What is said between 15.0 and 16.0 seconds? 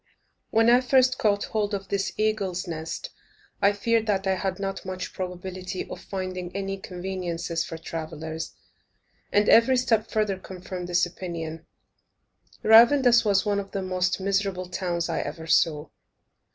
I ever saw.